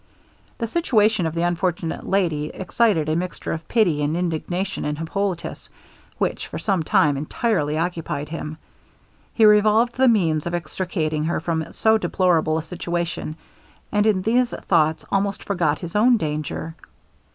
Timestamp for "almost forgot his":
15.11-15.95